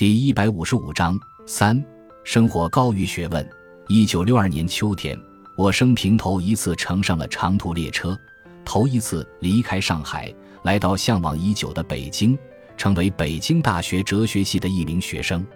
[0.00, 1.84] 第一百五十五章三，
[2.24, 3.46] 生活高于学问。
[3.86, 5.14] 一九六二年秋天，
[5.58, 8.18] 我生平头一次乘上了长途列车，
[8.64, 12.34] 头一次离开上海，来到向往已久的北京，
[12.78, 15.46] 成为北京大学哲学系的一名学生。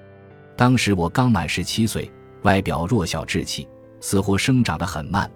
[0.58, 3.66] 当时我刚满十七岁，外表弱小稚气，
[4.02, 5.30] 似乎生长得很慢，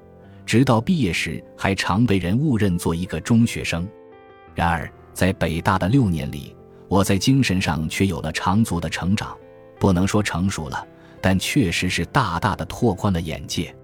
[0.45, 3.89] 直到毕业时还常被人误认做一个中学生。
[4.55, 6.55] 然而，在北大的六年里，
[6.89, 9.37] 我在精神上却有了长足的成长，
[9.79, 10.87] 不能说成熟了，
[11.21, 13.75] 但确实是大大的拓宽了眼界。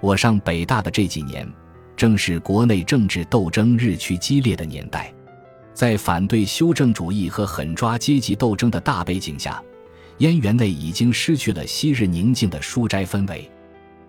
[0.00, 1.48] 我上北大的这几年，
[1.96, 5.12] 正是国内政治斗争日趋激烈的年代，
[5.72, 9.62] 在反对修正主义和狠抓阶级斗争的大背景下，
[10.18, 13.48] 燕园内已经失去了昔日宁静的书斋氛围。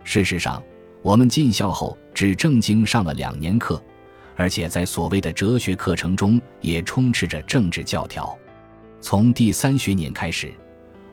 [0.03, 0.61] 事实上，
[1.03, 3.81] 我们进校后只正经上了两年课。
[4.41, 8.35] 而且在所谓的哲学课程中，也充斥着政治教条。
[8.99, 10.51] 从第三学年开始，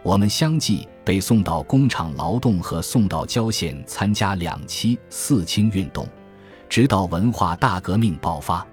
[0.03, 6.09] 我们相继被送到工厂劳动和送到郊县参加两期四清运动，
[6.71, 8.67] 直到文化大革命爆发。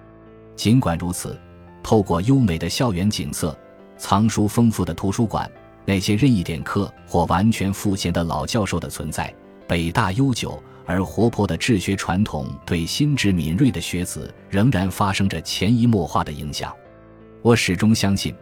[0.55, 1.37] 尽管如此，
[1.83, 3.53] 透过优美的校园景色、
[3.97, 5.51] 藏书丰富的图书馆、
[5.83, 9.35] 那些任意点课或完全赋闲的老教授的存在，
[9.67, 10.63] 北大悠久。
[10.85, 16.73] 而活泼的治学传统对心智敏锐的学子仍然发生着潜移默化的影响。
[17.41, 18.33] 我始终相信，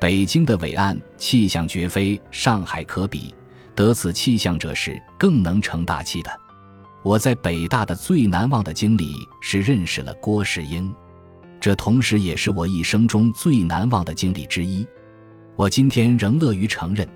[0.00, 3.34] 北京的伟岸气象绝非上海可比，
[3.74, 6.30] 得此气象者是更能成大器的。
[7.02, 10.92] 我在北大的最难忘的经历是认识了郭世英，
[11.60, 14.86] 这同时也是我一生中最难忘的经历之一。
[15.56, 17.08] 我今天仍乐于承认。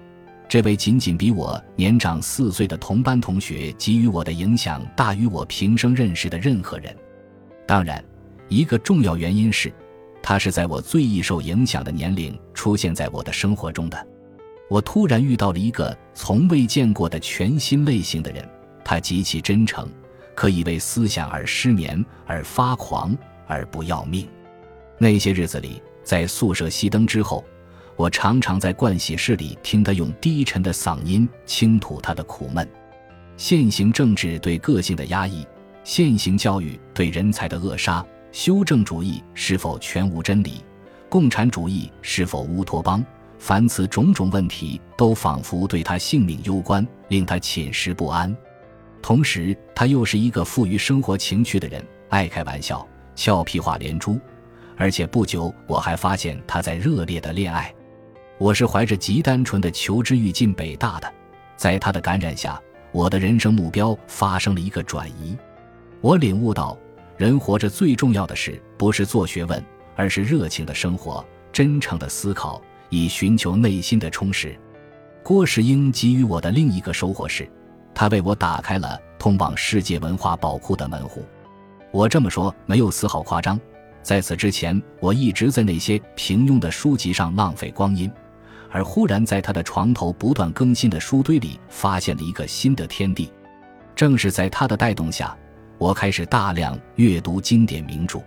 [0.49, 6.95] 这位仅仅比我年长四岁的同班同学给予我的影响大于我平生认识的任何人。
[7.67, 8.03] 当然，
[8.49, 9.73] 一个重要原因是，
[10.23, 14.07] 他是在我最易受影响的年龄出现在我的生活中的。
[14.71, 18.49] 我突然遇到了一个从未见过的全新类型的人，
[18.85, 19.89] 他极其真诚，
[20.37, 23.17] 可以为思想而失眠而发狂
[23.49, 24.29] 而不要命。
[24.97, 27.45] 那些日子里，在宿舍熄灯之后。
[27.97, 32.69] 我常常在盥洗室里听他用低沉的嗓音倾吐他的苦闷。
[33.39, 35.47] 现行政治对个性的压抑，
[35.83, 40.63] 现行教育对人才的扼杀，修正主义是否全无真理，
[41.09, 43.05] 共产主义是否乌托邦？
[43.39, 48.35] 凡此种种问题，都仿佛对他性命攸关，令他寝食不安。
[49.03, 54.19] 同时，他又是一个富于生活情趣的人，爱开玩笑，俏皮话连珠。
[54.79, 57.73] 而且不久，我还发现他在热烈的恋爱。
[58.39, 61.11] 我是怀着极单纯的求知欲进北大的，
[61.57, 62.61] 在他的感染下，
[62.93, 65.35] 我的人生目标发生了一个转移。
[66.03, 66.77] 我领悟到，
[67.17, 69.65] 人活着最重要的是不是做学问，
[69.95, 72.61] 而是热情的生活、真诚的思考，
[72.91, 74.55] 以寻求内心的充实。
[75.23, 77.49] 郭世英给予我的另一个收获是，
[77.95, 81.25] 他为我打开了通往世界文化宝库的门户。
[81.91, 83.59] 我这么说没有丝毫夸张，
[84.03, 88.13] 在此之前，我一直在那些平庸的书籍上浪费光阴。
[88.77, 93.33] 而忽然在他的床头不断更新的书堆里，发现了一个新的天地。
[93.95, 95.35] 正是在他的带动下，
[95.79, 98.21] 我开始大量阅读经典名著，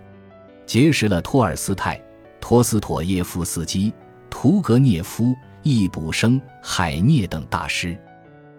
[0.66, 2.02] 结识了托尔斯泰、
[2.40, 3.94] 托斯妥耶夫斯基、
[4.28, 7.96] 屠格涅夫、易卜生、海涅等大师。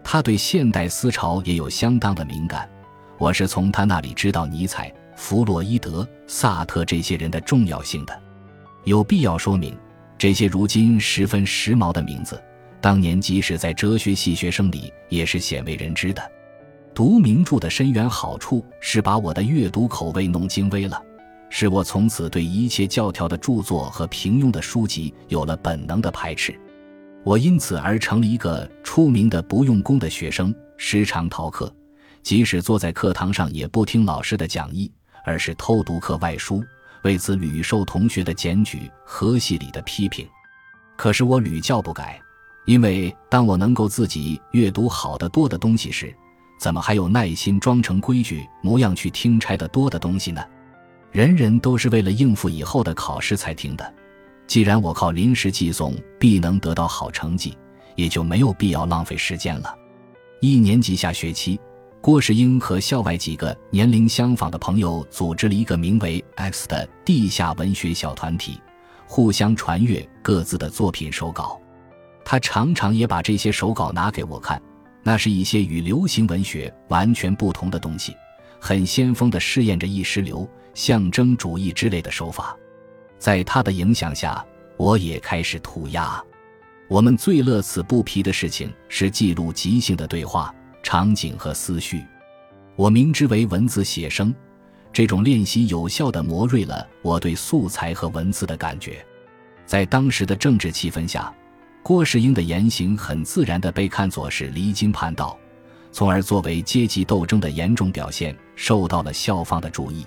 [0.02, 2.70] 他对现代思潮也有相当的敏感。
[3.18, 8.18] 我是从他那里知道尼采、弗洛伊德、萨特这些人的重要性的。
[8.86, 9.78] 有必要说明。
[10.22, 12.40] 这些如今十分时髦的名字，
[12.80, 16.22] 当年即使在哲学系学生里也是鲜为人知的。
[16.94, 21.02] 读名著的深远好处是把我的阅读口味弄精微了，
[21.50, 26.54] 使我从此对一切教条的著作和平庸的书籍有了本能的排斥。
[27.24, 31.76] 我因此而成了一个出名的不用功的学生，时常逃课，
[32.22, 34.92] 即使坐在课堂上也不听老师的讲义，
[35.26, 36.64] 而是偷读课外书。
[37.04, 40.28] 为此屡受同学的检举和系里的批评，
[40.96, 42.22] 可是我屡教不改，
[42.66, 46.14] 因为当我能够自己阅读好的多的东西时，
[46.60, 50.44] 怎么还有耐心装成规矩模样去听差的多的东西呢？
[51.12, 53.94] 人人都是为了应付以后的考试才听的，
[54.46, 57.58] 既然我靠临时寄诵必能得到好成绩，
[57.96, 59.76] 也就没有必要浪费时间了。
[60.40, 61.60] 一年级下学期。
[62.02, 68.60] 郭世英和校外几个年龄相仿的朋友组织了一个名为 “X” 的地下文学小团体，
[69.06, 71.62] 互相传阅各自的作品手稿。
[72.26, 74.60] 他常常也把这些手稿拿给我看，
[75.04, 78.16] 那是一些与流行文学完全不同的东西，
[78.60, 82.58] 很先锋的试验着意识流、象征主义之类的手法。
[83.20, 84.44] 在他的影响下，
[84.76, 86.20] 我也开始涂鸦。
[86.88, 92.04] 我们最乐此不疲的事情是记录即兴的对话、场景和思绪。
[92.76, 94.34] 我明之为文字写生。
[94.94, 99.06] 这种练习有效地磨锐了我对素材和文字的感觉。
[99.66, 101.34] 在当时的政治气氛下，
[101.82, 105.40] 郭世英的言行很自然地被看作是离经叛道，
[105.94, 110.06] 从而作为阶级斗争的严重表现受到了校方的注意。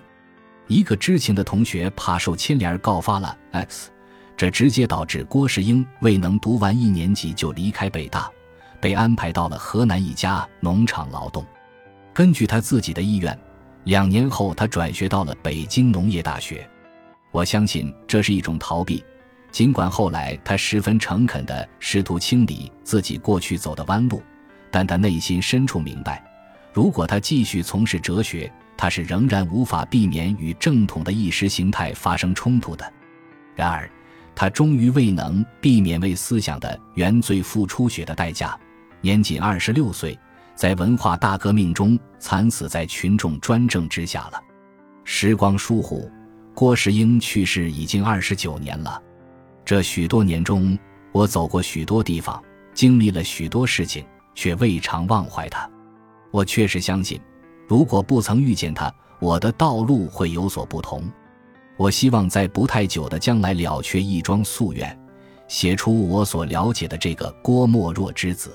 [0.67, 3.91] 一个知情的同学怕受牵连告发了 X，
[4.37, 8.31] 这直接导致郭世英未能读完一年级就离开北大，
[8.85, 11.43] 被安排到了河南一家农场劳动。
[12.13, 13.35] 根据他自己的意愿。
[13.85, 16.69] 两年后，他转学到了北京农业大学。
[17.31, 19.03] 我相信这是一种逃避，
[19.51, 24.23] 尽管后来他十分诚恳地试图清理自己过去走的弯路，
[24.71, 26.23] 但他内心深处明白，
[26.71, 32.93] 如果他继续从事哲学，他是仍然无法避免与正统的意识形态发生冲突的。
[33.55, 33.91] 然而，
[34.35, 38.59] 他终于未能避免为思想的原罪付出血的代价。
[39.05, 40.19] 年仅二十六岁。
[40.55, 44.41] 在文化大革命中惨死在群众专政之下了。
[45.03, 46.09] 时光疏忽，
[46.55, 49.03] 郭世英去世已经二十九年了。
[49.65, 50.79] 这许多年中，
[51.13, 52.43] 我走过许多地方，
[52.73, 55.69] 经历了许多事情，却未尝忘怀他。
[56.31, 57.21] 我确实相信，
[57.69, 58.91] 如果不曾遇见他，
[59.21, 61.03] 我的道路会有所不同。
[61.77, 64.97] 我希望在不太久的将来了却一桩夙愿，
[65.49, 68.55] 写出我所了解的这个郭沫若之子。